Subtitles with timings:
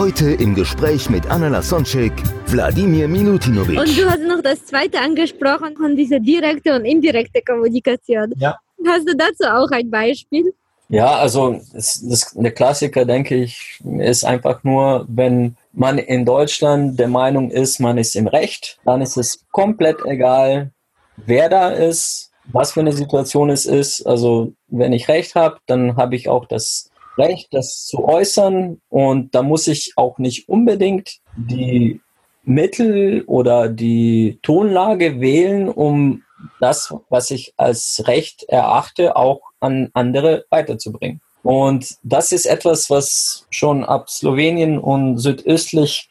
[0.00, 2.14] Heute im Gespräch mit Anna Lasonczek,
[2.46, 3.78] Wladimir Milutinovic.
[3.78, 8.32] Und du hast noch das zweite angesprochen von dieser direkte und indirekte Kommunikation.
[8.38, 8.56] Ja.
[8.86, 10.54] Hast du dazu auch ein Beispiel?
[10.88, 16.98] Ja, also das, das, der Klassiker, denke ich, ist einfach nur, wenn man in Deutschland
[16.98, 20.70] der Meinung ist, man ist im Recht, dann ist es komplett egal,
[21.18, 24.06] wer da ist, was für eine Situation es ist.
[24.06, 26.89] Also wenn ich Recht habe, dann habe ich auch das
[27.20, 32.00] Recht, das zu äußern und da muss ich auch nicht unbedingt die
[32.42, 36.22] Mittel oder die Tonlage wählen, um
[36.58, 41.20] das, was ich als Recht erachte, auch an andere weiterzubringen.
[41.42, 46.10] Und das ist etwas, was schon ab Slowenien und südöstlich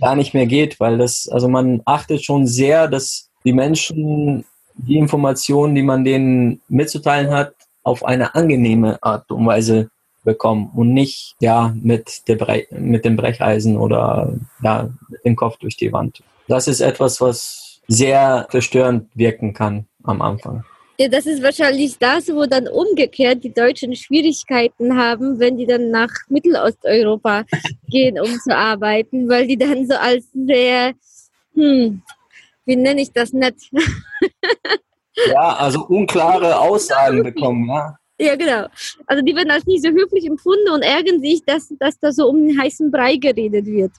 [0.00, 4.96] gar nicht mehr geht, weil das, also man achtet schon sehr, dass die Menschen die
[4.96, 9.90] Informationen, die man denen mitzuteilen hat, auf eine angenehme Art und Weise
[10.24, 15.58] bekommen und nicht ja mit, der Bre mit dem Brecheisen oder ja mit dem Kopf
[15.58, 16.22] durch die Wand.
[16.48, 20.64] Das ist etwas, was sehr verstörend wirken kann am Anfang.
[21.00, 25.90] Ja, das ist wahrscheinlich das, wo dann umgekehrt die Deutschen Schwierigkeiten haben, wenn die dann
[25.90, 27.44] nach Mittelosteuropa
[27.88, 30.92] gehen, um zu arbeiten, weil die dann so als sehr,
[31.54, 32.02] hm,
[32.66, 33.56] wie nenne ich das nett?
[35.26, 37.96] ja, also unklare Aussagen bekommen, ja.
[38.20, 38.66] Ja, genau.
[39.06, 42.28] Also die werden als nicht so höflich empfunden und ärgern sich, dass, dass da so
[42.28, 43.92] um den heißen Brei geredet wird.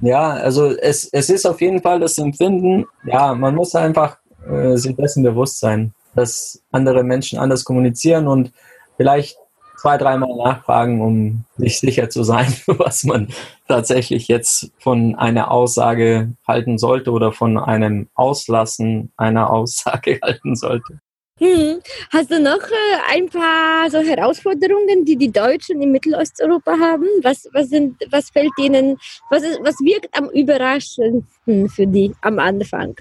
[0.00, 4.76] Ja, also es, es ist auf jeden Fall das Empfinden, ja, man muss einfach äh,
[4.76, 8.50] sich dessen bewusst sein, dass andere Menschen anders kommunizieren und
[8.96, 9.36] vielleicht
[9.80, 13.28] zwei, dreimal nachfragen, um sich sicher zu sein, was man
[13.68, 21.00] tatsächlich jetzt von einer Aussage halten sollte oder von einem Auslassen einer Aussage halten sollte.
[21.40, 21.80] Hm.
[22.10, 27.06] Hast du noch äh, ein paar so Herausforderungen, die die Deutschen in Mittelosteuropa haben?
[27.22, 28.98] Was, was, sind, was fällt denen,
[29.30, 32.94] was, ist, was wirkt am überraschendsten für die am Anfang?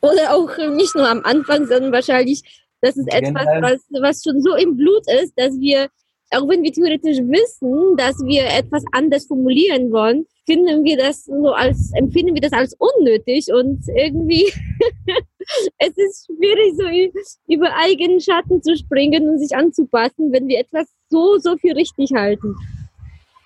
[0.00, 2.42] Oder auch nicht nur am Anfang, sondern wahrscheinlich,
[2.80, 5.88] das ist etwas, was, was schon so im Blut ist, dass wir,
[6.30, 11.52] auch wenn wir theoretisch wissen, dass wir etwas anders formulieren wollen, finden wir das so
[11.52, 14.50] als, empfinden wir das als unnötig und irgendwie
[15.78, 20.86] es ist schwierig, so über eigenen Schatten zu springen und sich anzupassen, wenn wir etwas
[21.10, 22.54] so, so viel richtig halten.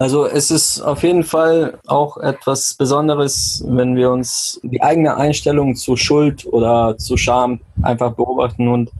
[0.02, 5.76] Also es ist auf jeden Fall auch etwas Besonderes, wenn wir uns die eigene Einstellung
[5.76, 8.66] zu Schuld oder zu Scham einfach beobachten.
[8.66, 8.90] Und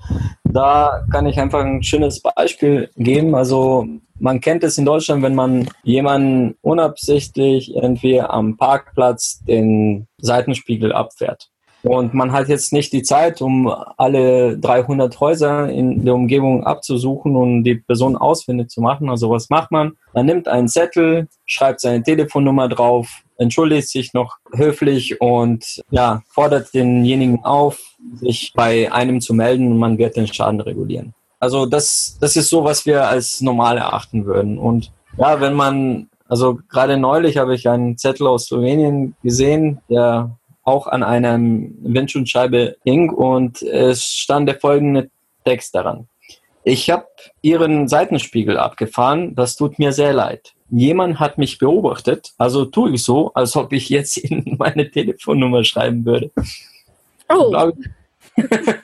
[0.45, 3.35] da kann ich einfach ein schönes Beispiel geben.
[3.35, 3.85] Also
[4.21, 11.51] man kennt es in Deutschland, wenn man jemanden unabsichtlich irgendwie am Parkplatz den Seitenspiegel abfährt.
[11.83, 13.67] Und man hat jetzt nicht die Zeit, um
[13.97, 19.09] alle 300 Häuser in der Umgebung abzusuchen und die Person ausfindig zu machen.
[19.09, 19.93] Also was macht man?
[20.15, 26.73] Man nimmt einen Zettel, schreibt seine Telefonnummer drauf, entschuldigt sich noch höflich und ja, fordert
[26.73, 27.81] denjenigen auf,
[28.15, 31.15] sich bei einem zu melden und man wird den Schaden regulieren.
[31.41, 34.59] Also das, das ist so, was wir als normal erachten würden.
[34.59, 40.31] Und ja, wenn man, also gerade neulich habe ich einen Zettel aus Slowenien gesehen, der
[40.63, 45.11] auch an einer Windschutzscheibe hing und es stand der folgende
[45.45, 46.09] Text daran.
[46.65, 47.07] Ich habe
[47.41, 50.53] Ihren Seitenspiegel abgefahren, das tut mir sehr leid.
[50.71, 55.65] Jemand hat mich beobachtet, also tue ich so, als ob ich jetzt Ihnen meine Telefonnummer
[55.65, 56.31] schreiben würde.
[57.29, 57.45] Oh.
[57.45, 57.79] Ich glaube,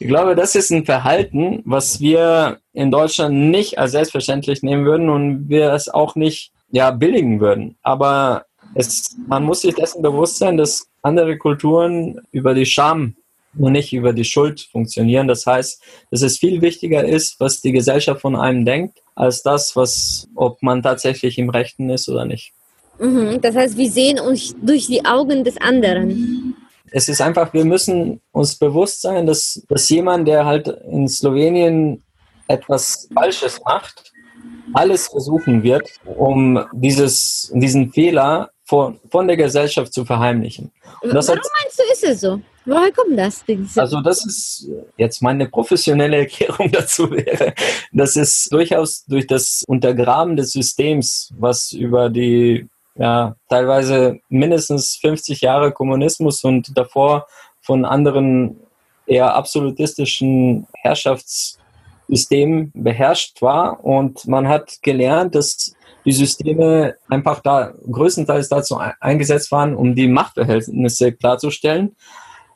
[0.00, 5.10] ich glaube, das ist ein Verhalten, was wir in Deutschland nicht als selbstverständlich nehmen würden
[5.10, 7.76] und wir es auch nicht ja, billigen würden.
[7.82, 8.45] Aber
[8.76, 13.14] es, man muss sich dessen bewusst sein, dass andere Kulturen über die Scham
[13.58, 15.28] und nicht über die Schuld funktionieren.
[15.28, 19.74] Das heißt, dass es viel wichtiger ist, was die Gesellschaft von einem denkt, als das,
[19.76, 22.52] was, ob man tatsächlich im Rechten ist oder nicht.
[22.98, 26.54] Mhm, das heißt, wir sehen uns durch die Augen des anderen.
[26.90, 32.02] Es ist einfach, wir müssen uns bewusst sein, dass, dass jemand, der halt in Slowenien
[32.46, 34.12] etwas Falsches macht,
[34.72, 40.72] alles versuchen wird, um dieses, diesen Fehler von, von der Gesellschaft zu verheimlichen.
[41.00, 42.40] Warum meinst du, ist es so?
[42.64, 43.44] Woher kommt das?
[43.44, 47.54] Diese Also das ist jetzt meine professionelle Erklärung dazu wäre,
[47.92, 55.42] dass es durchaus durch das Untergraben des Systems, was über die ja, teilweise mindestens 50
[55.42, 57.28] Jahre Kommunismus und davor
[57.60, 58.58] von anderen
[59.06, 63.84] eher absolutistischen Herrschaftssystemen beherrscht war.
[63.84, 65.76] Und man hat gelernt, dass
[66.06, 71.96] die Systeme einfach da größtenteils dazu eingesetzt waren, um die Machtverhältnisse klarzustellen.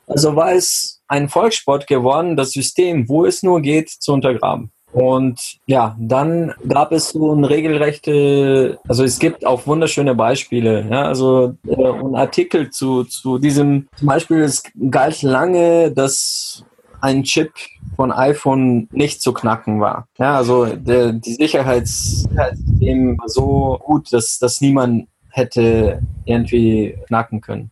[0.06, 4.70] Also war es ein Volkssport geworden, das System, wo es nur geht, zu untergraben.
[4.92, 10.86] Und ja, dann gab es so ein regelrechte, also es gibt auch wunderschöne Beispiele.
[10.90, 16.64] Ja, also äh, ein Artikel zu, zu diesem, zum Beispiel, es galt lange, dass
[17.00, 17.52] ein Chip
[18.00, 20.08] von iPhone nicht zu knacken war.
[20.16, 27.42] Ja, also der, die Sicherheits Sicherheitssystem war so gut, dass, dass niemand hätte irgendwie knacken
[27.42, 27.70] können.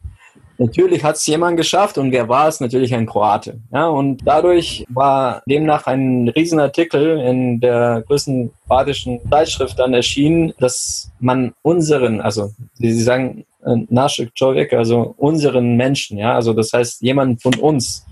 [0.59, 2.61] Natürlich hat es jemand geschafft und wer war es?
[2.61, 3.59] Natürlich ein Kroate.
[3.73, 11.11] Ja, und dadurch war demnach ein Riesenartikel in der größten badischen Zeitschrift dann erschienen, dass
[11.21, 17.01] man unseren, also Sie sagen äh, Naschek Człowiek, also unseren Menschen, ja, also das heißt
[17.01, 18.05] jemand von uns,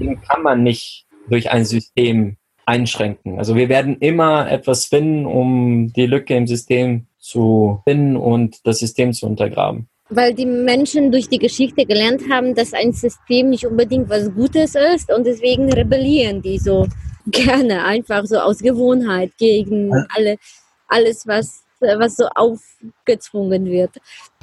[0.00, 2.36] den kann man nicht durch ein System
[2.66, 3.38] einschränken.
[3.38, 8.78] Also wir werden immer etwas finden, um die Lücke im System zu finden und das
[8.78, 13.66] System zu untergraben weil die Menschen durch die Geschichte gelernt haben, dass ein System nicht
[13.66, 16.86] unbedingt was Gutes ist und deswegen rebellieren die so
[17.26, 20.38] gerne, einfach so aus Gewohnheit gegen alle,
[20.86, 23.90] alles, was, was so aufgezwungen wird.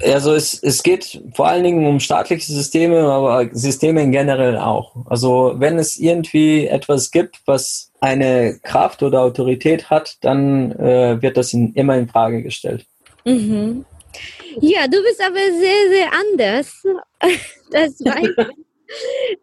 [0.02, 4.94] Also es, es geht vor allen Dingen um staatliche Systeme, aber Systeme in generell auch.
[5.06, 11.36] Also wenn es irgendwie etwas gibt, was eine Kraft oder Autorität hat, dann äh, wird
[11.36, 12.86] das in, immer in Frage gestellt.
[13.24, 13.84] Mhm.
[14.60, 16.72] Ja, du bist aber sehr, sehr anders.
[17.72, 18.65] Das weiß ich.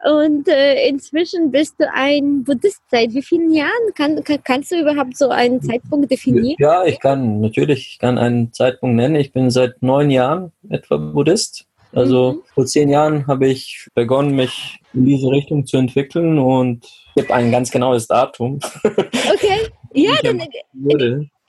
[0.04, 2.82] Und äh, inzwischen bist du ein Buddhist.
[2.90, 3.70] Seit wie vielen Jahren?
[3.94, 6.56] Kann, kann, kannst du überhaupt so einen Zeitpunkt definieren?
[6.58, 9.16] Ja, ich kann natürlich, ich kann einen Zeitpunkt nennen.
[9.16, 11.66] Ich bin seit neun Jahren etwa Buddhist.
[11.92, 12.42] Also mhm.
[12.54, 17.34] vor zehn Jahren habe ich begonnen, mich in diese Richtung zu entwickeln und ich habe
[17.34, 18.58] ein ganz genaues Datum.
[18.82, 20.42] Okay, ja, dann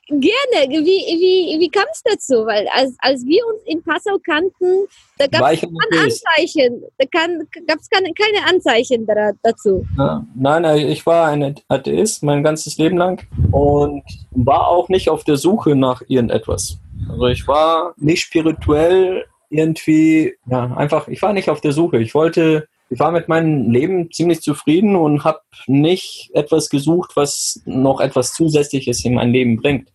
[0.08, 0.70] Gerne.
[0.70, 2.46] Wie, wie, wie kam es dazu?
[2.46, 4.86] Weil als, als wir uns in Passau kannten,
[5.18, 6.84] da gab es keine Anzeichen.
[7.00, 9.84] Da gab es keine, keine Anzeichen da, dazu.
[9.98, 15.24] Ja, nein, ich war ein Atheist mein ganzes Leben lang und war auch nicht auf
[15.24, 16.78] der Suche nach irgendetwas.
[17.10, 21.98] Also ich war nicht spirituell irgendwie, ja, einfach, ich war nicht auf der Suche.
[21.98, 27.62] Ich wollte ich war mit meinem Leben ziemlich zufrieden und habe nicht etwas gesucht, was
[27.66, 29.92] noch etwas Zusätzliches in mein Leben bringt.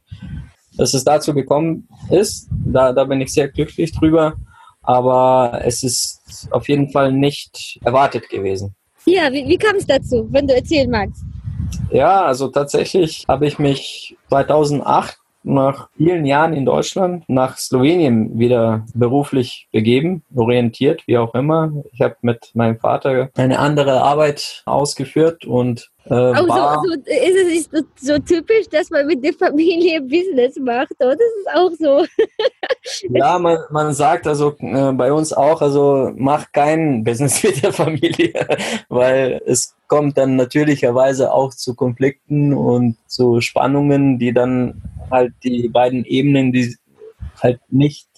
[0.76, 4.34] Dass es dazu gekommen ist, da, da bin ich sehr glücklich drüber,
[4.82, 8.74] aber es ist auf jeden Fall nicht erwartet gewesen.
[9.06, 11.22] Ja, wie, wie kam es dazu, wenn du erzählen magst?
[11.90, 18.84] Ja, also tatsächlich habe ich mich 2008 nach vielen Jahren in Deutschland nach Slowenien wieder
[18.94, 21.72] beruflich begeben, orientiert, wie auch immer.
[21.92, 27.68] Ich habe mit meinem Vater eine andere Arbeit ausgeführt und äh, oh, so, so, ist
[27.72, 31.16] es so, typisch, dass man mit der Familie Business macht, oder?
[31.16, 32.06] Das ist auch so.
[33.16, 37.72] ja, man, man sagt also äh, bei uns auch, also mach kein Business mit der
[37.72, 38.32] Familie,
[38.88, 45.68] weil es kommt dann natürlicherweise auch zu Konflikten und zu Spannungen, die dann halt die
[45.68, 46.76] beiden Ebenen, die
[47.42, 48.08] halt nicht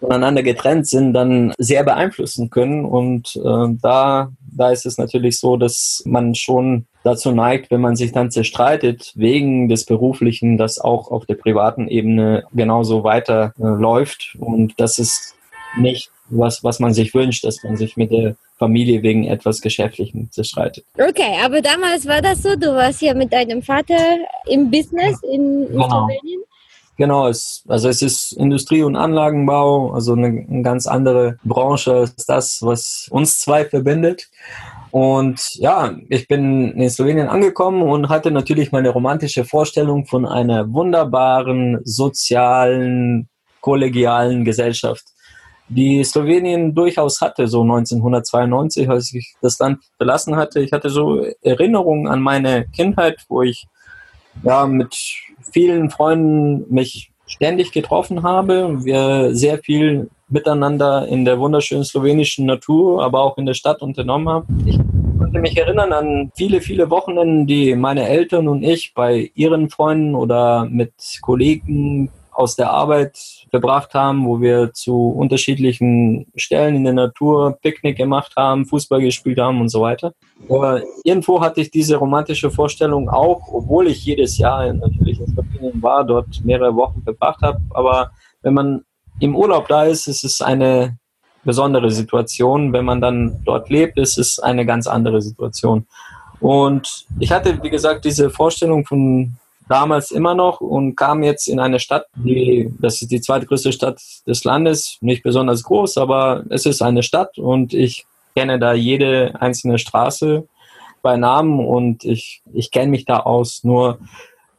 [0.00, 2.84] voneinander getrennt sind, dann sehr beeinflussen können.
[2.84, 7.96] Und äh, da, da ist es natürlich so, dass man schon dazu neigt, wenn man
[7.96, 13.62] sich dann zerstreitet, wegen des Beruflichen, dass auch auf der privaten Ebene genauso weiter äh,
[13.62, 14.36] läuft.
[14.40, 15.34] Und das ist
[15.78, 20.30] nicht was, was man sich wünscht, dass man sich mit der Familie wegen etwas Geschäftlichem
[20.30, 20.84] zerstreitet.
[20.94, 23.98] Okay, aber damals war das so, du warst ja mit deinem Vater
[24.46, 25.88] im Business in, genau.
[25.88, 26.40] Slowenien.
[26.96, 32.24] Genau, es, also es ist Industrie- und Anlagenbau, also eine, eine ganz andere Branche als
[32.24, 34.28] das, was uns zwei verbindet.
[34.90, 40.72] Und ja, ich bin in Slowenien angekommen und hatte natürlich meine romantische Vorstellung von einer
[40.72, 43.28] wunderbaren, sozialen,
[43.60, 45.04] kollegialen Gesellschaft
[45.68, 50.60] die Slowenien durchaus hatte, so 1992, als ich das Land verlassen hatte.
[50.60, 53.66] Ich hatte so Erinnerungen an meine Kindheit, wo ich
[54.42, 54.96] ja mit
[55.52, 58.84] vielen Freunden mich ständig getroffen habe.
[58.84, 64.28] Wir sehr viel miteinander in der wunderschönen slowenischen Natur, aber auch in der Stadt unternommen
[64.28, 64.64] haben.
[64.66, 64.78] Ich
[65.18, 70.14] konnte mich erinnern an viele, viele Wochenenden, die meine Eltern und ich bei ihren Freunden
[70.14, 76.92] oder mit Kollegen aus der Arbeit verbracht haben, wo wir zu unterschiedlichen Stellen in der
[76.92, 80.12] Natur Picknick gemacht haben, Fußball gespielt haben und so weiter.
[80.48, 85.82] Aber irgendwo hatte ich diese romantische Vorstellung auch, obwohl ich jedes Jahr natürlich in Sardinien
[85.82, 87.60] war, dort mehrere Wochen verbracht habe.
[87.70, 88.10] Aber
[88.42, 88.84] wenn man
[89.20, 90.98] im Urlaub da ist, ist es eine
[91.44, 92.74] besondere Situation.
[92.74, 95.86] Wenn man dann dort lebt, ist es eine ganz andere Situation.
[96.40, 99.36] Und ich hatte, wie gesagt, diese Vorstellung von
[99.68, 104.00] damals immer noch und kam jetzt in eine Stadt, die, das ist die zweitgrößte Stadt
[104.26, 109.34] des Landes, nicht besonders groß, aber es ist eine Stadt und ich kenne da jede
[109.40, 110.46] einzelne Straße
[111.02, 113.64] bei Namen und ich, ich kenne mich da aus.
[113.64, 113.98] Nur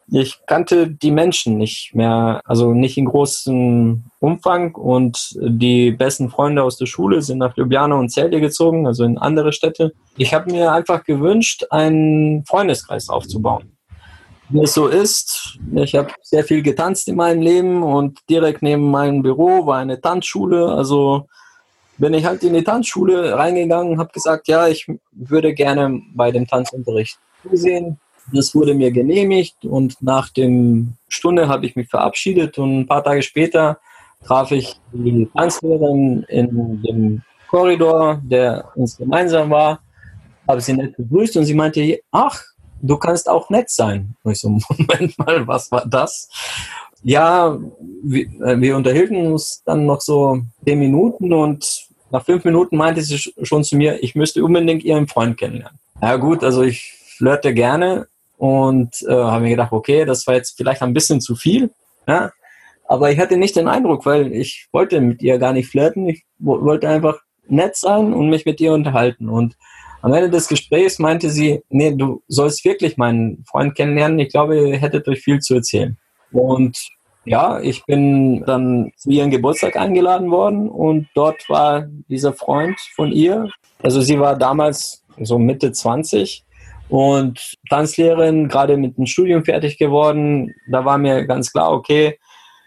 [0.10, 6.64] ich kannte die Menschen nicht mehr, also nicht in großem Umfang und die besten Freunde
[6.64, 9.94] aus der Schule sind nach Ljubljana und Celje gezogen, also in andere Städte.
[10.16, 13.77] Ich habe mir einfach gewünscht, einen Freundeskreis aufzubauen.
[14.50, 18.90] Wie es so ist, ich habe sehr viel getanzt in meinem Leben und direkt neben
[18.90, 21.28] meinem Büro war eine Tanzschule, also
[21.98, 26.48] bin ich halt in die Tanzschule reingegangen, habe gesagt, ja, ich würde gerne bei dem
[26.48, 28.00] Tanzunterricht zusehen,
[28.32, 33.04] das wurde mir genehmigt und nach dem Stunde habe ich mich verabschiedet und ein paar
[33.04, 33.80] Tage später
[34.24, 39.82] traf ich die Tanzlehrerin in dem Korridor, der uns gemeinsam war,
[40.48, 42.44] habe sie nett begrüßt und sie meinte, ach,
[42.82, 44.16] du kannst auch nett sein.
[44.24, 46.30] Und ich so, Moment mal, was war das?
[47.04, 47.58] Ja,
[48.04, 53.02] wir, äh, wir unterhielten uns dann noch so zehn Minuten und nach fünf Minuten meinte
[53.02, 55.78] sie schon zu mir, ich müsste unbedingt ihren Freund kennenlernen.
[56.02, 58.08] Ja gut, also ich flirte gerne,
[58.38, 61.72] und äh, habe mir gedacht, okay, das war jetzt vielleicht ein bisschen zu viel.
[62.08, 62.32] Ja?
[62.88, 66.08] Aber ich hatte nicht den Eindruck, weil ich wollte mit ihr gar nicht flirten.
[66.08, 69.30] Ich wollte einfach nett sein und mich mit ihr unterhalten.
[69.30, 69.58] Und
[70.08, 74.20] am Ende des Gesprächs meinte sie, nee, du sollst wirklich meinen Freund kennenlernen.
[74.20, 75.98] Ich glaube, ihr hättet euch viel zu erzählen.
[76.32, 76.88] Und
[77.26, 83.12] ja, ich bin dann zu ihrem Geburtstag eingeladen worden und dort war dieser Freund von
[83.12, 83.50] ihr.
[83.84, 86.46] Also sie war damals so Mitte 20
[86.88, 92.18] und Tanzlehrerin, gerade mit dem Studium fertig geworden, da war mir ganz klar, okay,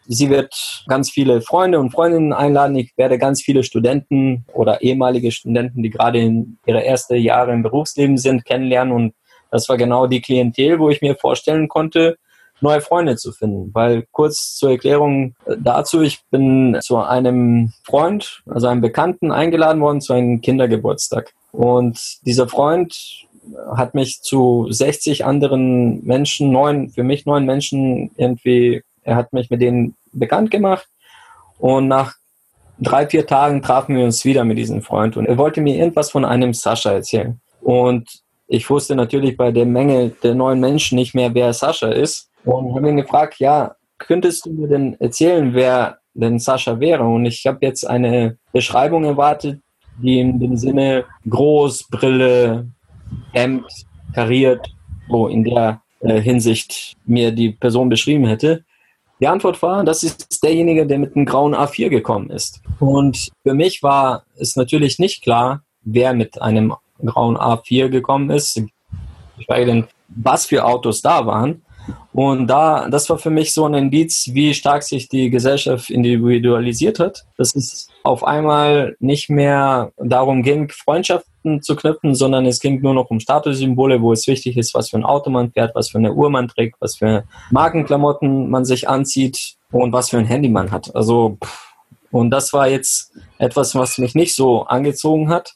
[0.06, 2.76] sie wird ganz viele Freunde und Freundinnen einladen.
[2.76, 7.62] Ich werde ganz viele Studenten oder ehemalige Studenten, die gerade in ihre ersten Jahre im
[7.62, 8.92] Berufsleben sind, kennenlernen.
[8.92, 9.14] Und
[9.50, 12.16] das war genau die Klientel, wo ich mir vorstellen konnte,
[12.60, 13.70] neue Freunde zu finden.
[13.72, 20.00] Weil kurz zur Erklärung dazu, ich bin zu einem Freund, also einem Bekannten eingeladen worden
[20.00, 21.32] zu einem Kindergeburtstag.
[21.52, 23.26] Und dieser Freund
[23.74, 29.50] hat mich zu 60 anderen Menschen, neun, für mich neun Menschen irgendwie, er hat mich
[29.50, 30.86] mit denen bekannt gemacht
[31.58, 32.14] und nach
[32.78, 36.10] drei, vier Tagen trafen wir uns wieder mit diesem Freund und er wollte mir irgendwas
[36.10, 37.40] von einem Sascha erzählen.
[37.60, 38.08] Und
[38.46, 42.74] ich wusste natürlich bei der Menge der neuen Menschen nicht mehr, wer Sascha ist und
[42.74, 47.04] habe ihn gefragt, ja, könntest du mir denn erzählen, wer denn Sascha wäre?
[47.04, 49.60] Und ich habe jetzt eine Beschreibung erwartet,
[50.02, 52.68] die in dem Sinne groß, Brille,
[53.32, 53.66] Hemd,
[54.14, 54.66] kariert,
[55.08, 58.64] so in der äh, Hinsicht mir die Person beschrieben hätte.
[59.20, 62.62] Die Antwort war, das ist derjenige, der mit einem grauen A4 gekommen ist.
[62.78, 66.74] Und für mich war es natürlich nicht klar, wer mit einem
[67.04, 68.62] grauen A4 gekommen ist,
[69.38, 71.62] Ich weiß nicht, was für Autos da waren.
[72.12, 76.98] Und da, das war für mich so ein Indiz, wie stark sich die Gesellschaft individualisiert
[76.98, 77.24] hat.
[77.36, 82.94] Dass es auf einmal nicht mehr darum ging, Freundschaften zu knüpfen, sondern es ging nur
[82.94, 85.98] noch um Statussymbole, wo es wichtig ist, was für ein Auto man fährt, was für
[85.98, 90.48] eine Uhr man trägt, was für Markenklamotten man sich anzieht und was für ein Handy
[90.48, 90.94] man hat.
[90.94, 91.38] Also,
[92.10, 95.54] und das war jetzt etwas, was mich nicht so angezogen hat.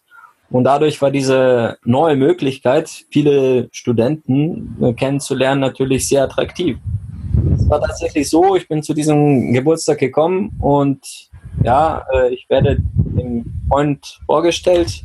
[0.51, 6.79] Und dadurch war diese neue Möglichkeit, viele Studenten äh, kennenzulernen, natürlich sehr attraktiv.
[7.55, 11.31] Es war tatsächlich so, ich bin zu diesem Geburtstag gekommen und
[11.63, 15.03] ja, äh, ich werde dem Freund vorgestellt.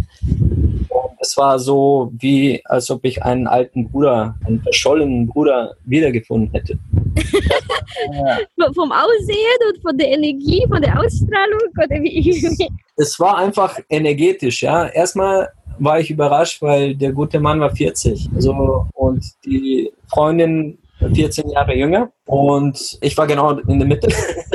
[1.22, 6.80] Es war so, wie als ob ich einen alten Bruder, einen verschollenen Bruder wiedergefunden hätte.
[8.76, 12.70] Vom Aussehen und von der Energie, von der Ausstrahlung oder wie?
[12.96, 14.88] Es war einfach energetisch, ja.
[14.88, 15.50] Erstmal
[15.80, 18.30] war ich überrascht, weil der gute Mann war 40.
[18.36, 20.78] Also, und die Freundin
[21.14, 22.12] 14 Jahre jünger.
[22.26, 24.08] Und ich war genau in der Mitte.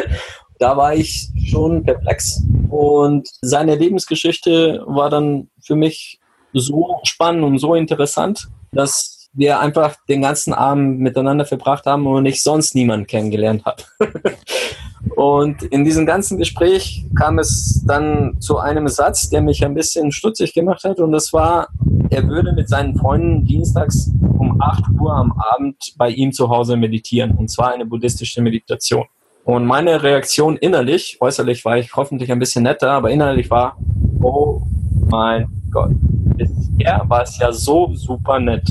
[0.58, 2.42] da war ich schon perplex.
[2.68, 6.20] Und seine Lebensgeschichte war dann für mich
[6.54, 12.24] so spannend und so interessant, dass wir einfach den ganzen Abend miteinander verbracht haben und
[12.26, 13.82] ich sonst niemanden kennengelernt habe.
[15.16, 20.12] und in diesem ganzen Gespräch kam es dann zu einem Satz, der mich ein bisschen
[20.12, 21.68] stutzig gemacht hat und das war,
[22.10, 26.76] er würde mit seinen Freunden dienstags um 8 Uhr am Abend bei ihm zu Hause
[26.76, 29.04] meditieren und zwar eine buddhistische Meditation.
[29.44, 33.76] Und meine Reaktion innerlich, äußerlich war ich hoffentlich ein bisschen netter, aber innerlich war,
[34.22, 34.62] oh
[35.10, 35.90] mein Gott,
[36.36, 38.66] bisher war es ja so super nett.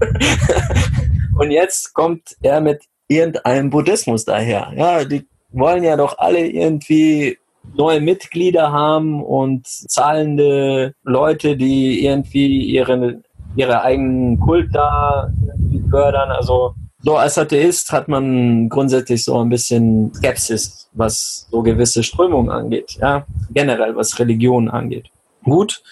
[1.38, 4.72] Und jetzt kommt er mit irgendeinem Buddhismus daher.
[4.74, 7.36] Ja, die wollen ja doch alle irgendwie
[7.76, 13.22] neue Mitglieder haben und zahlende Leute, die irgendwie ihre,
[13.54, 15.30] ihre eigenen Kult da
[15.90, 16.30] fördern.
[16.30, 22.50] Also so als Atheist hat man grundsätzlich so ein bisschen Skepsis, was so gewisse Strömungen
[22.50, 25.10] angeht, ja, generell was Religion angeht.
[25.44, 25.82] Gut,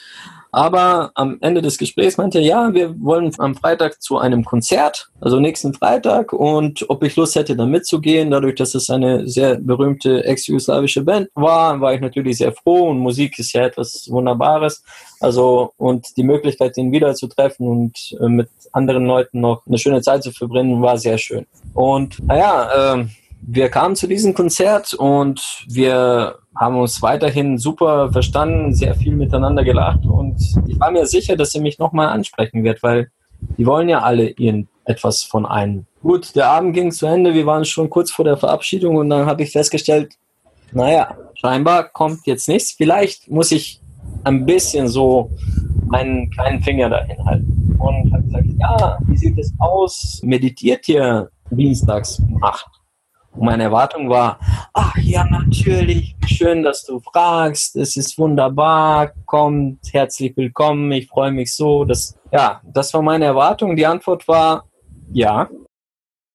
[0.52, 5.08] aber am Ende des Gesprächs meinte er, ja, wir wollen am Freitag zu einem Konzert,
[5.20, 8.30] also nächsten Freitag, und ob ich Lust hätte, da mitzugehen.
[8.30, 12.98] Dadurch, dass es eine sehr berühmte ex-jugoslawische Band war, war ich natürlich sehr froh und
[12.98, 14.82] Musik ist ja etwas Wunderbares.
[15.20, 20.24] Also, und die Möglichkeit, ihn wiederzutreffen und äh, mit anderen Leuten noch eine schöne Zeit
[20.24, 21.46] zu verbringen, war sehr schön.
[21.74, 23.04] Und naja, äh,
[23.42, 29.64] wir kamen zu diesem Konzert und wir haben uns weiterhin super verstanden, sehr viel miteinander
[29.64, 33.10] gelacht und ich war mir sicher, dass er mich nochmal ansprechen wird, weil
[33.56, 35.86] die wollen ja alle irgendetwas von einem.
[36.02, 39.26] Gut, der Abend ging zu Ende, wir waren schon kurz vor der Verabschiedung und dann
[39.26, 40.14] habe ich festgestellt,
[40.72, 42.72] naja, scheinbar kommt jetzt nichts.
[42.72, 43.80] Vielleicht muss ich
[44.24, 45.30] ein bisschen so
[45.86, 47.76] meinen kleinen Finger dahin halten.
[47.78, 50.20] Und habe gesagt, ja, wie sieht es aus?
[50.22, 52.79] Meditiert ihr dienstags um 8?
[53.32, 54.38] Und meine Erwartung war,
[54.72, 61.30] ach ja, natürlich, schön, dass du fragst, es ist wunderbar, kommt, herzlich willkommen, ich freue
[61.30, 61.84] mich so.
[61.84, 63.76] Das, ja, das war meine Erwartung.
[63.76, 64.64] Die Antwort war,
[65.12, 65.48] ja.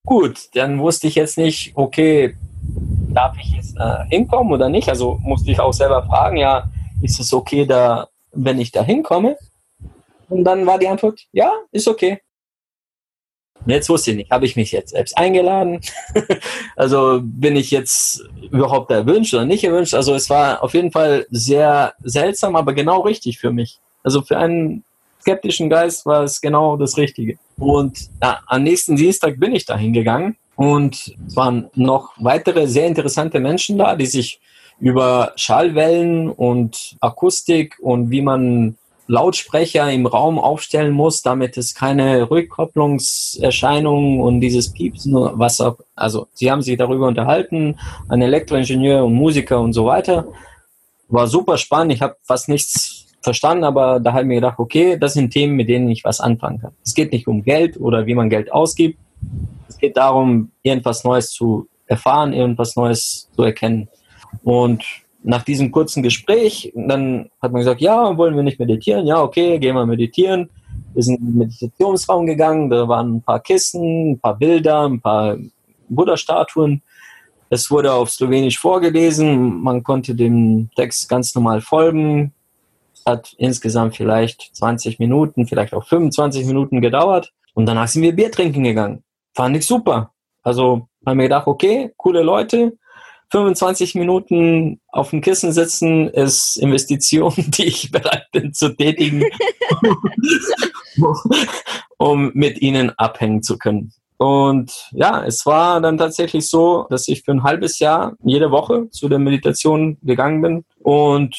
[0.06, 2.38] Gut, dann wusste ich jetzt nicht, okay,
[3.10, 4.88] darf ich jetzt äh, hinkommen oder nicht?
[4.88, 6.70] Also musste ich auch selber fragen, ja,
[7.02, 9.38] ist es okay, da, wenn ich da hinkomme?
[10.30, 12.20] Und dann war die Antwort, ja, ist okay.
[13.66, 15.82] Und jetzt wusste ich nicht, habe ich mich jetzt selbst eingeladen?
[16.76, 19.96] also bin ich jetzt überhaupt erwünscht oder nicht erwünscht?
[19.96, 23.80] Also es war auf jeden Fall sehr seltsam, aber genau richtig für mich.
[24.04, 24.84] Also für einen
[25.20, 27.38] skeptischen Geist war es genau das Richtige.
[27.58, 32.86] Und ja, am nächsten Dienstag bin ich da hingegangen und es waren noch weitere sehr
[32.86, 34.40] interessante Menschen da, die sich
[34.80, 42.30] über Schallwellen und Akustik und wie man Lautsprecher im Raum aufstellen muss, damit es keine
[42.30, 47.78] Rückkopplungserscheinungen und dieses Piepsen, was auch, also sie haben sich darüber unterhalten,
[48.10, 50.28] ein Elektroingenieur und Musiker und so weiter.
[51.08, 54.98] War super spannend, ich habe fast nichts verstanden, aber da habe ich mir gedacht, okay,
[54.98, 56.72] das sind Themen, mit denen ich was anfangen kann.
[56.84, 58.98] Es geht nicht um Geld oder wie man Geld ausgibt.
[59.68, 63.88] Es geht darum, irgendwas Neues zu erfahren, irgendwas Neues zu erkennen.
[64.44, 64.84] Und
[65.26, 69.08] nach diesem kurzen Gespräch, dann hat man gesagt, ja, wollen wir nicht meditieren?
[69.08, 70.50] Ja, okay, gehen wir meditieren.
[70.94, 75.02] Wir sind in den Meditationsraum gegangen, da waren ein paar Kissen, ein paar Bilder, ein
[75.02, 75.38] paar
[75.90, 76.84] Buddha-Statuen.
[77.50, 82.32] Es wurde auf Slowenisch vorgelesen, man konnte dem Text ganz normal folgen.
[82.94, 87.34] Es hat insgesamt vielleicht 20 Minuten, vielleicht auch 25 Minuten gedauert.
[87.56, 89.04] Und danach sind wir Bier trinken gegangen.
[89.34, 90.12] Fand ich super.
[90.44, 92.78] Also haben wir gedacht, okay, coole Leute,
[93.32, 99.24] 25 Minuten auf dem Kissen sitzen ist Investition, die ich bereit bin zu tätigen,
[101.98, 103.92] um mit ihnen abhängen zu können.
[104.18, 108.90] Und ja, es war dann tatsächlich so, dass ich für ein halbes Jahr jede Woche
[108.92, 111.36] zu der Meditation gegangen bin und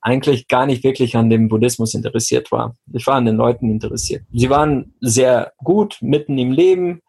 [0.00, 2.76] eigentlich gar nicht wirklich an dem Buddhismus interessiert war.
[2.92, 4.24] Ich war an den Leuten interessiert.
[4.32, 7.00] Sie waren sehr gut mitten im Leben,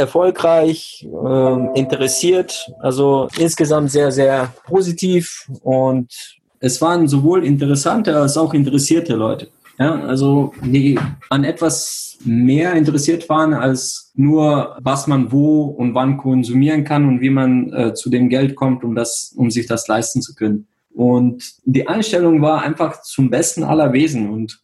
[0.00, 6.12] erfolgreich, äh, interessiert, also insgesamt sehr, sehr positiv und
[6.60, 9.48] es waren sowohl interessante als auch interessierte Leute.
[9.78, 10.98] Ja, also die
[11.30, 17.22] an etwas mehr interessiert waren als nur, was man wo und wann konsumieren kann und
[17.22, 20.66] wie man äh, zu dem Geld kommt, um das, um sich das leisten zu können.
[20.92, 24.60] Und die Einstellung war einfach zum Besten aller Wesen und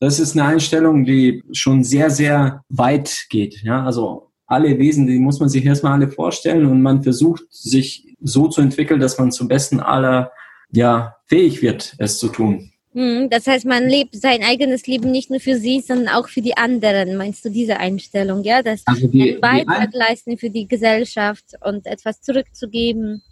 [0.00, 3.62] das ist eine Einstellung, die schon sehr, sehr weit geht.
[3.62, 8.16] Ja, also alle Wesen, die muss man sich erstmal alle vorstellen und man versucht sich
[8.20, 10.32] so zu entwickeln, dass man zum Besten aller
[10.70, 12.70] ja, fähig wird, es zu tun.
[12.96, 16.40] Hm, das heißt, man lebt sein eigenes Leben nicht nur für sich, sondern auch für
[16.40, 17.16] die anderen.
[17.16, 18.62] Meinst du diese Einstellung, ja?
[18.62, 23.22] Das also die, einen Beitrag die leisten für die Gesellschaft und etwas zurückzugeben.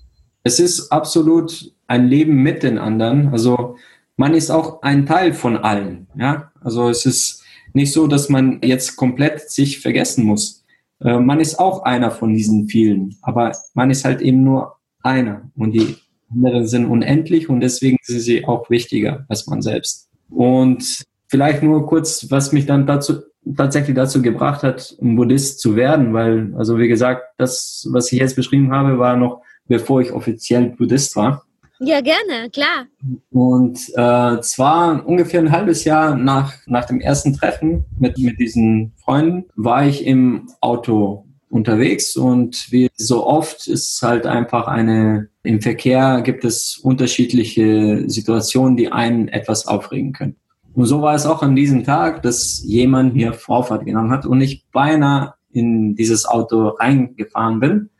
[0.43, 3.29] Es ist absolut ein Leben mit den anderen.
[3.29, 3.77] Also
[4.17, 6.09] man ist auch ein Teil von allen.
[6.19, 10.64] Ja, also es ist nicht so, dass man jetzt komplett sich vergessen muss.
[11.05, 15.51] Äh, man ist auch einer von diesen vielen, aber man ist halt eben nur einer
[15.57, 15.97] und die
[16.33, 20.09] anderen sind unendlich und deswegen sind sie auch wichtiger als man selbst.
[20.31, 23.23] Und vielleicht nur kurz, was mich dann dazu
[23.57, 28.19] tatsächlich dazu gebracht hat, ein Buddhist zu werden, weil, also wie gesagt, das, was ich
[28.19, 31.45] jetzt beschrieben habe, war noch bevor ich offiziell Buddhist war.
[31.87, 32.87] Ja, gerne, klar.
[33.31, 38.93] Und äh, zwar ungefähr ein halbes Jahr nach, nach dem ersten Treffen mit, mit diesen
[38.97, 45.61] Freunden war ich im Auto unterwegs und wie so oft ist halt einfach eine, im
[45.61, 50.37] Verkehr gibt es unterschiedliche Situationen, die einen etwas aufregen können.
[50.73, 54.41] Und so war es auch an diesem Tag, dass jemand mir Vorfahrt genommen hat und
[54.41, 57.91] ich beinahe in dieses Auto reingefahren bin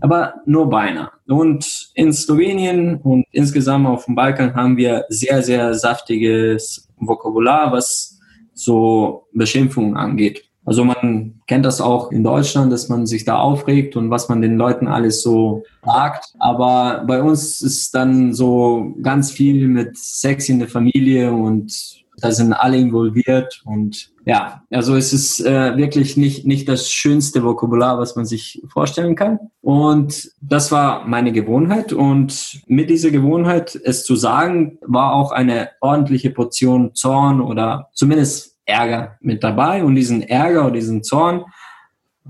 [0.00, 1.10] aber nur beinahe.
[1.26, 8.18] Und in Slowenien und insgesamt auf dem Balkan haben wir sehr, sehr saftiges Vokabular, was
[8.52, 10.44] so Beschimpfungen angeht.
[10.66, 14.40] Also man kennt das auch in Deutschland, dass man sich da aufregt und was man
[14.40, 16.32] den Leuten alles so sagt.
[16.38, 22.30] Aber bei uns ist dann so ganz viel mit Sex in der Familie und da
[22.32, 27.98] sind alle involviert und ja, also es ist äh, wirklich nicht, nicht das schönste Vokabular,
[27.98, 29.38] was man sich vorstellen kann.
[29.60, 31.92] Und das war meine Gewohnheit.
[31.92, 38.56] Und mit dieser Gewohnheit, es zu sagen, war auch eine ordentliche Portion Zorn oder zumindest
[38.64, 39.84] Ärger mit dabei.
[39.84, 41.44] Und diesen Ärger oder diesen Zorn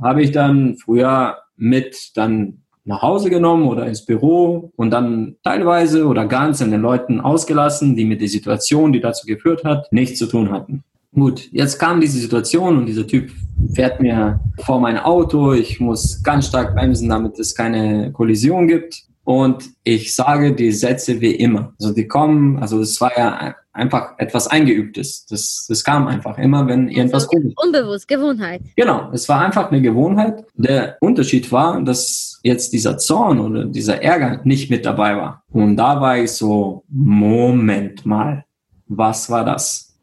[0.02, 6.06] habe ich dann früher mit dann nach Hause genommen oder ins Büro und dann teilweise
[6.06, 10.18] oder ganz an den Leuten ausgelassen, die mit der Situation, die dazu geführt hat, nichts
[10.18, 10.84] zu tun hatten.
[11.14, 13.30] Gut, jetzt kam diese Situation und dieser Typ
[13.72, 15.52] fährt mir vor mein Auto.
[15.52, 19.04] Ich muss ganz stark bremsen, damit es keine Kollision gibt.
[19.24, 21.72] Und ich sage die Sätze wie immer.
[21.80, 25.26] Also die kommen, also es war ja einfach etwas Eingeübtes.
[25.26, 28.62] Das, das kam einfach immer, wenn irgendwas also, Unbewusst, Gewohnheit.
[28.76, 30.44] Genau, es war einfach eine Gewohnheit.
[30.54, 35.42] Der Unterschied war, dass jetzt dieser Zorn oder dieser Ärger nicht mit dabei war.
[35.50, 38.44] Und da war ich so, Moment mal,
[38.86, 39.96] was war das?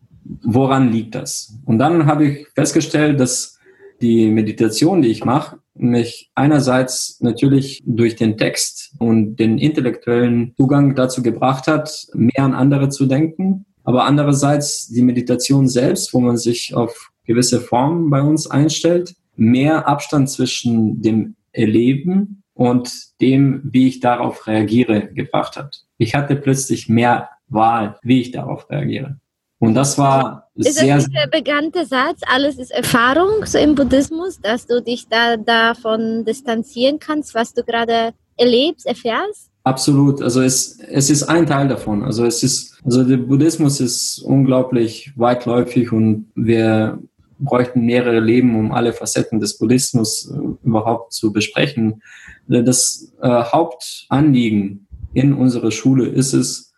[0.44, 1.54] Woran liegt das?
[1.66, 3.60] Und dann habe ich festgestellt, dass
[4.02, 10.94] die Meditation, die ich mache, mich einerseits natürlich durch den Text und den intellektuellen Zugang
[10.94, 16.38] dazu gebracht hat, mehr an andere zu denken, aber andererseits die Meditation selbst, wo man
[16.38, 23.88] sich auf gewisse Formen bei uns einstellt, mehr Abstand zwischen dem Erleben und dem, wie
[23.88, 25.84] ich darauf reagiere, gebracht hat.
[25.98, 29.18] Ich hatte plötzlich mehr Wahl, wie ich darauf reagiere.
[29.58, 30.98] Und das war ist sehr.
[30.98, 36.24] Ist der bekannte Satz, alles ist Erfahrung, so im Buddhismus, dass du dich da davon
[36.24, 39.50] distanzieren kannst, was du gerade erlebst, erfährst?
[39.64, 40.22] Absolut.
[40.22, 42.04] Also es, es ist ein Teil davon.
[42.04, 47.00] Also es ist, also der Buddhismus ist unglaublich weitläufig und wir
[47.40, 52.02] bräuchten mehrere Leben, um alle Facetten des Buddhismus äh, überhaupt zu besprechen.
[52.48, 56.72] Das äh, Hauptanliegen in unserer Schule ist es,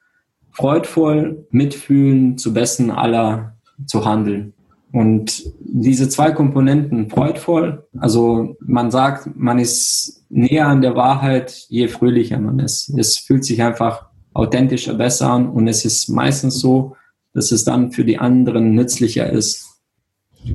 [0.54, 4.54] freudvoll, mitfühlen, zu Besten aller zu handeln.
[4.94, 11.88] Und diese zwei Komponenten, freudvoll, also man sagt, man ist näher an der Wahrheit, je
[11.88, 12.90] fröhlicher man ist.
[12.90, 16.96] Es fühlt sich einfach authentischer, besser an und es ist meistens so,
[17.34, 19.74] dass es dann für die anderen nützlicher ist,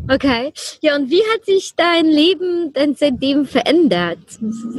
[0.08, 0.52] Okay.
[0.82, 4.18] Ja, und wie hat sich dein Leben denn seitdem verändert?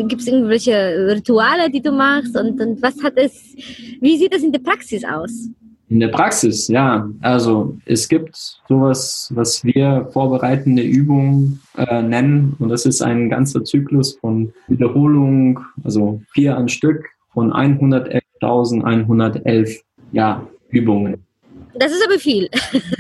[0.07, 2.35] Gibt es irgendwelche Rituale, die du machst?
[2.37, 3.55] Und, und was hat es,
[4.01, 5.49] wie sieht das in der Praxis aus?
[5.89, 7.09] In der Praxis, ja.
[7.21, 8.35] Also es gibt
[8.67, 12.55] sowas, was wir vorbereitende Übungen äh, nennen.
[12.59, 19.79] Und das ist ein ganzer Zyklus von Wiederholung, also vier an Stück von 111.111
[20.11, 21.25] ja, Übungen.
[21.73, 22.47] Das ist aber viel.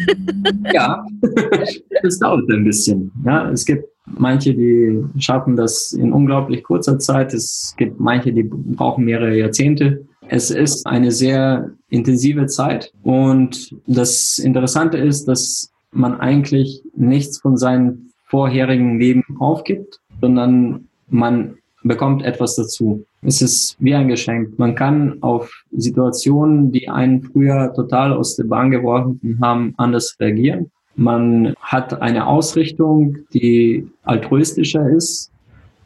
[0.73, 1.05] ja,
[2.01, 3.11] das dauert ein bisschen.
[3.23, 7.33] Ja, es gibt manche, die schaffen das in unglaublich kurzer Zeit.
[7.33, 10.07] Es gibt manche, die brauchen mehrere Jahrzehnte.
[10.31, 17.57] Es ist eine sehr intensive Zeit und das Interessante ist, dass man eigentlich nichts von
[17.57, 23.03] seinem vorherigen Leben aufgibt, sondern man bekommt etwas dazu.
[23.23, 24.59] Es ist wie ein Geschenk.
[24.59, 30.69] Man kann auf Situationen, die einen früher total aus der Bahn geworfen haben, anders reagieren.
[30.95, 35.31] Man hat eine Ausrichtung, die altruistischer ist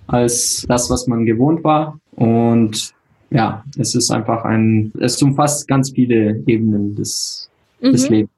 [0.08, 1.98] als das, was man gewohnt war.
[2.18, 2.94] Und
[3.34, 7.50] ja, es ist einfach ein, es umfasst ganz viele Ebenen des,
[7.82, 7.92] mhm.
[7.92, 8.32] des Lebens.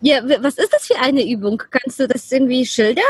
[0.00, 1.62] Ja, was ist das für eine Übung?
[1.70, 3.04] Kannst du das irgendwie schildern?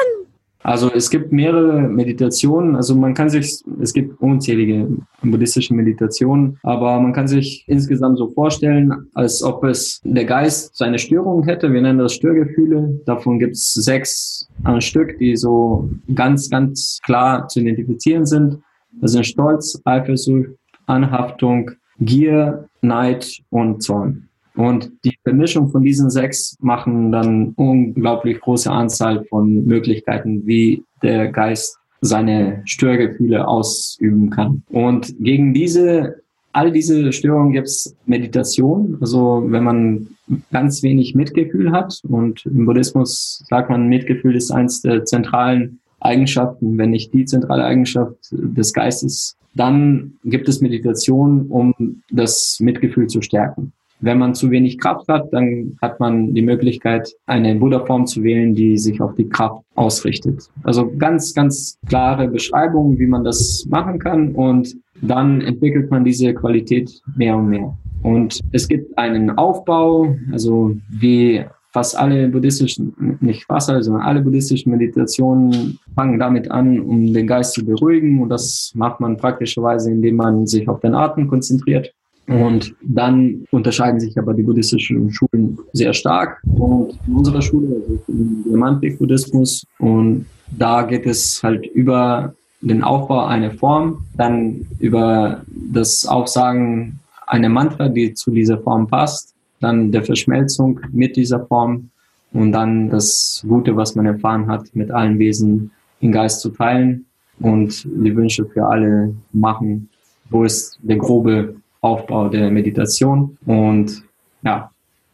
[0.63, 4.89] Also es gibt mehrere Meditationen, also man kann sich, es gibt unzählige
[5.23, 10.99] buddhistische Meditationen, aber man kann sich insgesamt so vorstellen, als ob es der Geist seine
[10.99, 11.73] Störungen hätte.
[11.73, 13.01] Wir nennen das Störgefühle.
[13.07, 18.59] Davon gibt es sechs am Stück, die so ganz, ganz klar zu identifizieren sind.
[19.01, 20.51] Das sind Stolz, Eifersucht,
[20.89, 24.29] Anhaftung, Gier, Neid und Zorn.
[24.55, 31.31] Und die Vermischung von diesen sechs machen dann unglaublich große Anzahl von Möglichkeiten, wie der
[31.31, 34.63] Geist seine Störgefühle ausüben kann.
[34.69, 36.17] Und gegen diese
[36.53, 38.99] all diese Störungen gibt es Meditation.
[39.01, 40.09] Also wenn man
[40.51, 46.79] ganz wenig Mitgefühl hat und im Buddhismus sagt man, Mitgefühl ist eins der zentralen Eigenschaften,
[46.79, 51.75] wenn nicht die zentrale Eigenschaft des Geistes, dann gibt es Meditation, um
[52.11, 53.73] das Mitgefühl zu stärken.
[54.01, 58.55] Wenn man zu wenig Kraft hat, dann hat man die Möglichkeit, eine Buddha-Form zu wählen,
[58.55, 60.49] die sich auf die Kraft ausrichtet.
[60.63, 66.33] Also ganz, ganz klare Beschreibungen, wie man das machen kann und dann entwickelt man diese
[66.33, 67.77] Qualität mehr und mehr.
[68.03, 71.45] Und es gibt einen Aufbau, also wie
[71.79, 77.29] fast alle buddhistischen, nicht fast alle, sondern alle buddhistischen Meditationen fangen damit an, um den
[77.29, 78.21] Geist zu beruhigen.
[78.21, 81.93] Und das macht man praktischerweise, indem man sich auf den Atem konzentriert.
[82.27, 86.43] Und dann unterscheiden sich aber die buddhistischen Schulen sehr stark.
[86.43, 90.27] Und in unserer Schule, also im Diamantik-Buddhismus, und
[90.59, 97.89] da geht es halt über den Aufbau einer Form, dann über das Aufsagen einer Mantra,
[97.89, 101.91] die zu dieser Form passt, dann der Verschmelzung mit dieser Form
[102.33, 107.07] und dann das Gute, was man erfahren hat, mit allen Wesen im Geist zu teilen
[107.41, 109.89] und die Wünsche für alle machen.
[110.31, 113.37] Wo ist der grobe Aufbau der Meditation?
[113.47, 114.03] Und
[114.43, 114.71] ja,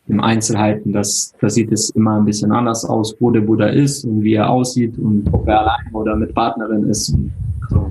[0.07, 4.05] im Einzelheiten, das, da sieht es immer ein bisschen anders aus, wo der Buddha ist
[4.05, 7.15] und wie er aussieht und ob er allein oder mit Partnerin ist.
[7.63, 7.91] Also,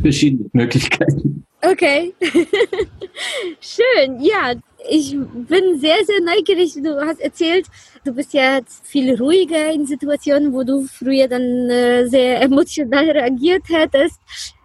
[0.00, 1.44] verschiedene Möglichkeiten.
[1.62, 2.12] Okay.
[3.60, 4.54] Schön, ja.
[4.88, 6.74] Ich bin sehr, sehr neugierig.
[6.74, 7.66] Du hast erzählt,
[8.04, 13.62] du bist jetzt viel ruhiger in Situationen, wo du früher dann äh, sehr emotional reagiert
[13.68, 14.20] hättest.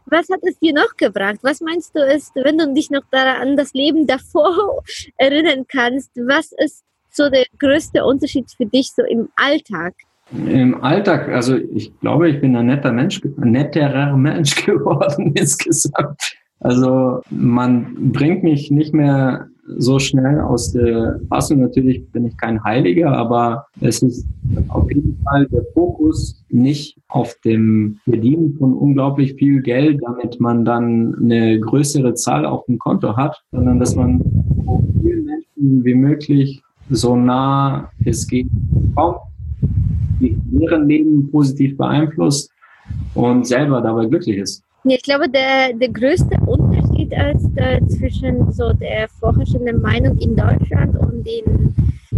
[0.06, 1.40] Was hat es dir noch gebracht?
[1.42, 4.84] Was meinst du ist, wenn du dich noch daran an das Leben davor
[5.18, 9.94] erinnern kannst, was ist so der größte Unterschied für dich so im Alltag?
[10.32, 16.38] Im Alltag, also ich glaube, ich bin ein netter Mensch, ein netterer Mensch geworden insgesamt.
[16.60, 21.62] Also man bringt mich nicht mehr so schnell aus der Fassung.
[21.62, 24.26] Natürlich bin ich kein Heiliger, aber es ist
[24.70, 30.64] auf jeden Fall der Fokus nicht auf dem Verdienen von unglaublich viel Geld, damit man
[30.64, 34.22] dann eine größere Zahl auf dem Konto hat, sondern dass man
[34.66, 38.48] so vielen Menschen wie möglich so nah es geht
[38.96, 39.20] kommt,
[40.20, 42.50] deren Leben positiv beeinflusst
[43.14, 44.64] und selber dabei glücklich ist.
[44.90, 50.96] Ich glaube, der, der größte Unterschied als, äh, zwischen so der vorherrschenden Meinung in Deutschland
[50.98, 51.76] und dem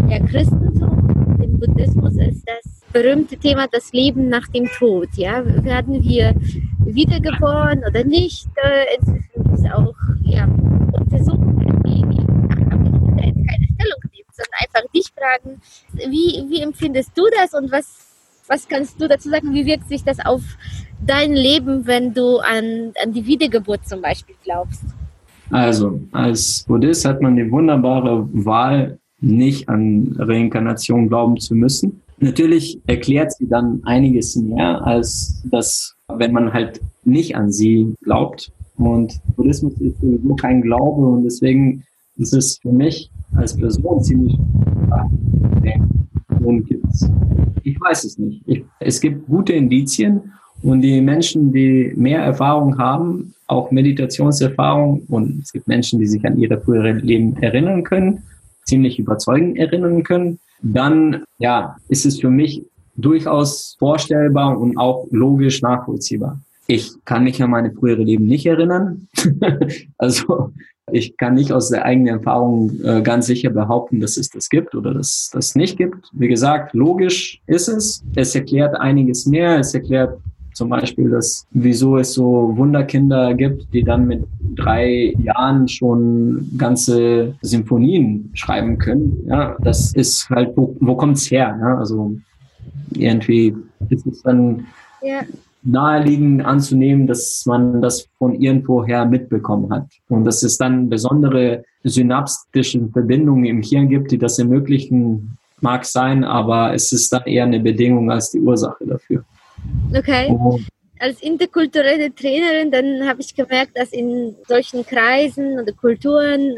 [0.07, 5.09] ja, Christentum, dem Buddhismus, ist das berühmte Thema das Leben nach dem Tod.
[5.15, 5.43] Ja?
[5.63, 6.35] Werden wir
[6.85, 8.47] wiedergeboren oder nicht?
[8.55, 10.45] Äh, inzwischen es auch ja,
[10.91, 15.61] Untersuchungen, die, die aber ich keine Stellung nehmen, sondern einfach dich fragen,
[15.93, 17.85] wie, wie empfindest du das und was,
[18.47, 19.53] was kannst du dazu sagen?
[19.53, 20.41] Wie wirkt sich das auf
[21.05, 24.81] dein Leben, wenn du an, an die Wiedergeburt zum Beispiel glaubst?
[25.51, 32.01] Also, als Buddhist hat man die wunderbare Wahl, nicht an Reinkarnation glauben zu müssen.
[32.19, 38.51] Natürlich erklärt sie dann einiges mehr, als das, wenn man halt nicht an sie glaubt.
[38.77, 41.83] Und Buddhismus ist sowieso kein Glaube und deswegen
[42.17, 44.37] ist es für mich als Person ziemlich
[46.69, 47.09] gibt's.
[47.63, 48.41] Ich weiß es nicht.
[48.47, 55.41] Ich, es gibt gute Indizien und die Menschen, die mehr Erfahrung haben, auch Meditationserfahrung, und
[55.43, 58.23] es gibt Menschen, die sich an ihre früheren Leben erinnern können,
[58.65, 62.63] ziemlich überzeugend erinnern können, dann ja, ist es für mich
[62.95, 66.39] durchaus vorstellbar und auch logisch nachvollziehbar.
[66.67, 69.07] Ich kann mich an meine frühere Leben nicht erinnern.
[69.97, 70.51] also
[70.91, 74.75] ich kann nicht aus der eigenen Erfahrung äh, ganz sicher behaupten, dass es das gibt
[74.75, 76.09] oder dass das nicht gibt.
[76.13, 78.03] Wie gesagt, logisch ist es.
[78.15, 79.59] Es erklärt einiges mehr.
[79.59, 80.19] Es erklärt
[80.59, 84.25] zum Beispiel, dass wieso es so Wunderkinder gibt, die dann mit
[84.57, 89.23] drei Jahren schon ganze Symphonien schreiben können.
[89.25, 91.55] Ja, das ist halt, wo, wo kommt's her?
[91.55, 91.77] Ne?
[91.77, 92.17] Also
[92.91, 93.55] irgendwie
[93.89, 94.67] ist es dann
[95.01, 95.21] ja.
[95.63, 99.87] naheliegend anzunehmen, dass man das von irgendwoher mitbekommen hat.
[100.09, 106.25] Und dass es dann besondere synaptische Verbindungen im Hirn gibt, die das ermöglichen, mag sein,
[106.25, 109.23] aber es ist dann eher eine Bedingung als die Ursache dafür.
[109.95, 110.29] Okay.
[110.31, 110.59] Oh.
[110.99, 116.57] Als interkulturelle Trainerin, dann habe ich gemerkt, dass in solchen Kreisen oder Kulturen,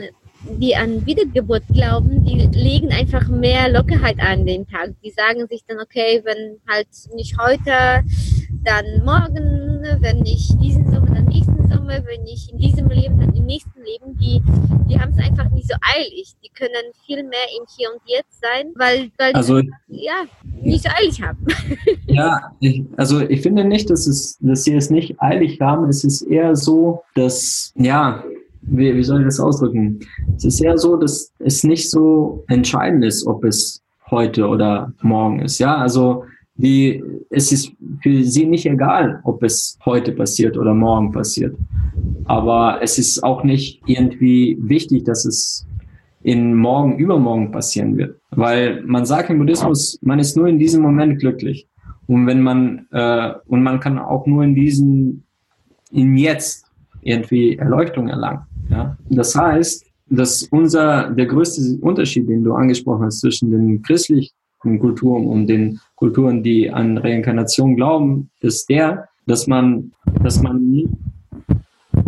[0.60, 4.94] die an Wiedergeburt glauben, die legen einfach mehr Lockerheit an den Tag.
[5.04, 8.04] Die sagen sich dann, okay, wenn halt nicht heute,
[8.64, 13.34] dann morgen, wenn nicht diesen Sommer, dann nächsten Sommer, wenn nicht in diesem Leben, dann
[13.36, 14.18] im nächsten Leben.
[14.20, 14.42] Die,
[14.90, 16.34] die haben es einfach nicht so eilig.
[16.44, 20.24] Die können viel mehr im Hier und Jetzt sein, weil, weil Also- sie ja,
[20.62, 21.46] nicht so eilig haben.
[22.08, 25.88] Ja, ich, also ich finde nicht, dass, es, dass sie es nicht eilig haben.
[25.88, 28.22] Es ist eher so, dass, ja,
[28.72, 30.00] wie, wie soll ich das ausdrücken?
[30.36, 35.40] Es ist eher so, dass es nicht so entscheidend ist, ob es heute oder morgen
[35.42, 35.60] ist.
[35.60, 36.24] Ja, also
[36.56, 41.56] die, es ist für sie nicht egal, ob es heute passiert oder morgen passiert.
[42.26, 45.66] Aber es ist auch nicht irgendwie wichtig, dass es
[46.24, 48.20] in morgen, übermorgen passieren wird.
[48.32, 51.68] Weil man sagt im Buddhismus, man ist nur in diesem Moment glücklich.
[52.08, 55.24] Und wenn man, äh, und man kann auch nur in diesem,
[55.92, 56.66] in jetzt
[57.02, 58.42] irgendwie Erleuchtung erlangen.
[58.72, 58.98] Ja?
[59.10, 64.32] Das heißt, dass unser, der größte Unterschied, den du angesprochen hast, zwischen den christlichen
[64.80, 69.92] Kulturen und den Kulturen, die an Reinkarnation glauben, ist der, dass man,
[70.24, 70.90] dass man nie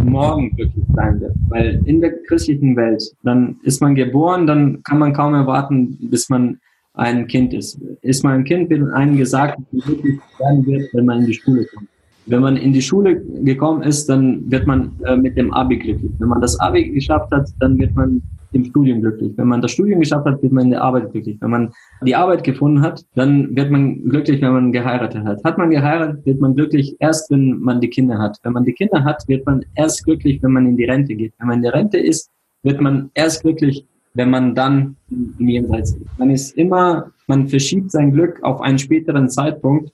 [0.04, 1.34] morgen glücklich sein wird.
[1.48, 6.30] Weil in der christlichen Welt, dann ist man geboren, dann kann man kaum erwarten, bis
[6.30, 6.60] man
[6.94, 7.80] ein Kind ist.
[8.02, 11.34] Ist man ein Kind, wird einem gesagt, wie glücklich werden wird, wenn man in die
[11.34, 11.88] Schule kommt.
[12.26, 16.12] Wenn man in die Schule gekommen ist, dann wird man äh, mit dem Abi glücklich.
[16.20, 18.22] Wenn man das Abi geschafft hat, dann wird man
[18.54, 19.34] im Studium glücklich.
[19.36, 21.38] Wenn man das Studium geschafft hat, wird man in der Arbeit glücklich.
[21.42, 21.74] Wenn man
[22.06, 25.44] die Arbeit gefunden hat, dann wird man glücklich, wenn man geheiratet hat.
[25.44, 28.40] Hat man geheiratet, wird man glücklich erst, wenn man die Kinder hat.
[28.44, 31.34] Wenn man die Kinder hat, wird man erst glücklich, wenn man in die Rente geht.
[31.40, 32.30] Wenn man in der Rente ist,
[32.64, 36.20] wird man erst glücklich, wenn man dann im Jenseits ist.
[36.20, 39.92] Man ist immer, man verschiebt sein Glück auf einen späteren Zeitpunkt,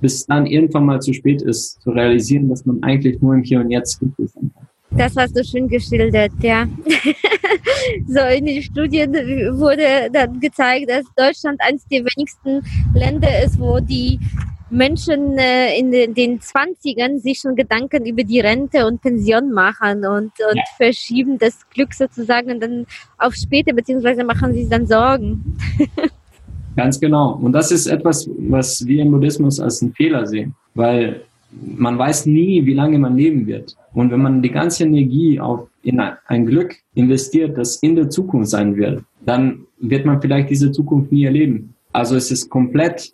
[0.00, 3.60] bis dann irgendwann mal zu spät ist, zu realisieren, dass man eigentlich nur im Hier
[3.60, 4.68] und Jetzt glücklich sein kann.
[4.90, 6.66] Das hast du schön geschildert, ja.
[8.06, 9.12] so in den Studien
[9.58, 12.62] wurde dann gezeigt, dass Deutschland eines der wenigsten
[12.94, 14.18] Länder ist, wo die
[14.70, 20.04] Menschen äh, in den, den 20ern sich schon Gedanken über die Rente und Pension machen
[20.04, 20.62] und, und Ja.
[20.76, 22.86] verschieben das Glück sozusagen dann
[23.18, 25.58] auf später, beziehungsweise machen sich dann Sorgen.
[26.78, 27.32] Ganz genau.
[27.42, 32.26] Und das ist etwas, was wir im Buddhismus als einen Fehler sehen, weil man weiß
[32.26, 33.76] nie, wie lange man leben wird.
[33.94, 38.50] Und wenn man die ganze Energie auf in ein Glück investiert, das in der Zukunft
[38.50, 41.74] sein wird, dann wird man vielleicht diese Zukunft nie erleben.
[41.92, 43.12] Also es ist komplett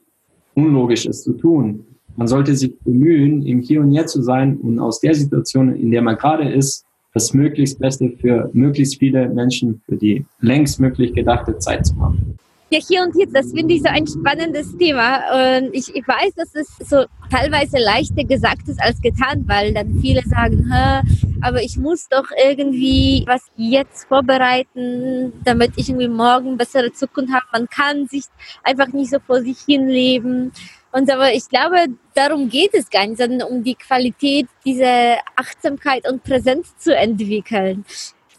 [0.53, 1.87] unlogisch, es zu tun.
[2.17, 5.91] Man sollte sich bemühen, im Hier und Jetzt zu sein und aus der Situation, in
[5.91, 11.15] der man gerade ist, das möglichst Beste für möglichst viele Menschen für die längst möglich
[11.15, 12.37] gedachte Zeit zu machen.
[12.75, 15.59] Ja, hier und jetzt, das finde ich so ein spannendes Thema.
[15.59, 20.01] Und ich, ich weiß, dass es so teilweise leichter gesagt ist als getan, weil dann
[20.01, 21.03] viele sagen, Hä,
[21.41, 27.45] aber ich muss doch irgendwie was jetzt vorbereiten, damit ich irgendwie morgen bessere Zukunft habe.
[27.53, 28.25] Man kann sich
[28.65, 30.51] einfach nicht so vor sich hin leben.
[30.91, 31.77] Und aber ich glaube,
[32.15, 37.85] darum geht es gar nicht, sondern um die Qualität dieser Achtsamkeit und Präsenz zu entwickeln.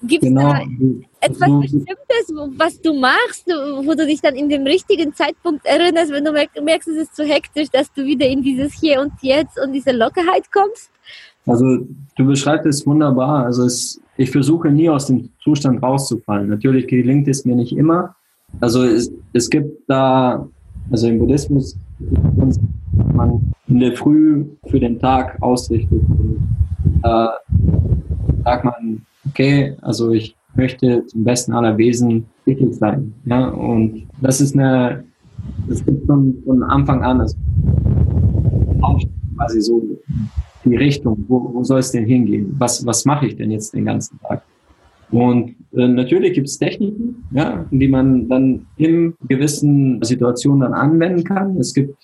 [0.03, 0.51] Gibt es Genau.
[0.53, 0.62] da
[1.21, 6.12] etwas Du- Bestimmtes, was du machst, wo du dich dann in dem richtigen Zeitpunkt erinnerst,
[6.12, 9.13] wenn du merk- merkst, es ist zu hektisch, dass du wieder in dieses Hier und
[9.21, 10.89] Jetzt und diese Lockerheit kommst?
[11.47, 11.65] Also
[12.17, 13.45] du beschreibst es wunderbar.
[13.45, 16.49] Also es, ich versuche nie aus dem Zustand rauszufallen.
[16.49, 18.15] Natürlich gelingt es mir nicht immer.
[18.60, 20.47] Also es, es gibt da,
[20.91, 21.75] also im Buddhismus,
[23.13, 26.01] man in der Früh für den Tag ausrichtet.
[26.10, 26.39] Und,
[27.03, 27.27] äh,
[28.43, 33.14] sagt man, okay, also ich möchte zum besten aller Wesen glücklich sein.
[33.26, 35.04] Ja, und das ist eine,
[35.68, 37.38] das gibt von, von Anfang an, also
[39.36, 39.82] quasi so
[40.64, 42.56] die Richtung, wo, wo soll es denn hingehen?
[42.58, 44.44] Was, was mache ich denn jetzt den ganzen Tag?
[45.12, 51.24] Und äh, natürlich gibt es Techniken, ja, die man dann in gewissen Situationen dann anwenden
[51.24, 51.58] kann.
[51.58, 51.96] Es gibt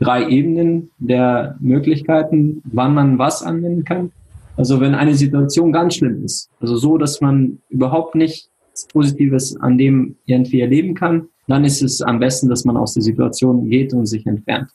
[0.00, 4.12] drei Ebenen der Möglichkeiten, wann man was anwenden kann.
[4.56, 8.48] Also wenn eine Situation ganz schlimm ist, also so, dass man überhaupt nichts
[8.92, 13.02] Positives an dem irgendwie erleben kann, dann ist es am besten, dass man aus der
[13.02, 14.70] Situation geht und sich entfernt.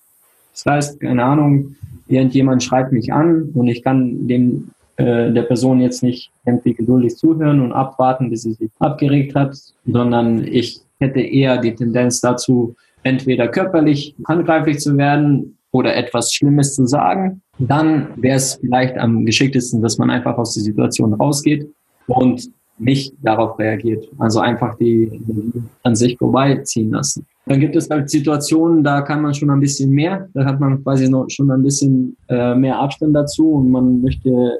[0.54, 1.76] Das heißt, keine Ahnung,
[2.08, 7.16] irgendjemand schreibt mich an und ich kann dem äh, der Person jetzt nicht irgendwie geduldig
[7.16, 12.76] zuhören und abwarten, bis sie sich abgeregt hat, sondern ich hätte eher die Tendenz dazu,
[13.04, 17.42] entweder körperlich handgreiflich zu werden oder etwas Schlimmes zu sagen.
[17.60, 21.70] Dann wäre es vielleicht am geschicktesten, dass man einfach aus der Situation rausgeht
[22.08, 24.08] und nicht darauf reagiert.
[24.18, 25.22] Also einfach die
[25.84, 27.26] an sich vorbeiziehen lassen.
[27.46, 30.84] Dann gibt es halt Situationen, da kann man schon ein bisschen mehr, da hat man
[30.84, 34.60] quasi noch schon ein bisschen äh, mehr Abstand dazu und man möchte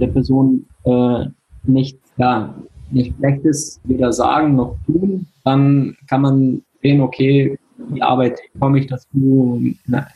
[0.00, 1.26] der Person äh,
[1.64, 2.54] nicht, ja,
[2.90, 5.26] nicht Schlechtes weder sagen noch tun.
[5.44, 7.58] Dann kann man sehen, okay,
[7.94, 9.60] die Arbeit komme ich dazu,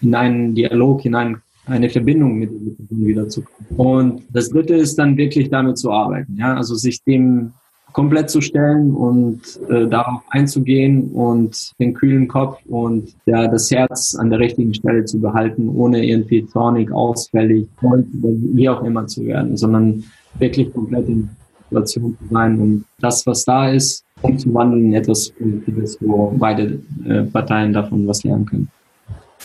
[0.01, 3.67] in einen Dialog, hinein eine Verbindung mit der Person wiederzukommen.
[3.77, 7.53] Und das dritte ist dann wirklich damit zu arbeiten, ja, also sich dem
[7.93, 14.17] komplett zu stellen und äh, darauf einzugehen und den kühlen Kopf und ja, das Herz
[14.17, 19.57] an der richtigen Stelle zu behalten, ohne irgendwie zornig, ausfällig, wie auch immer zu werden,
[19.57, 20.03] sondern
[20.41, 21.31] wirklich komplett in
[21.71, 27.23] Situation zu sein und das, was da ist, umzuwandeln in etwas Positives, wo beide äh,
[27.25, 28.69] Parteien davon was lernen können.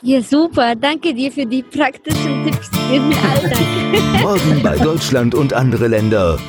[0.01, 0.75] Ja, super.
[0.75, 4.21] Danke dir für die praktischen Tipps für den Alltag.
[4.21, 6.39] Morgen bei Deutschland und andere Länder.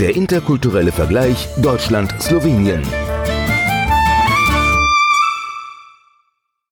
[0.00, 2.82] Der interkulturelle Vergleich Deutschland-Slowenien.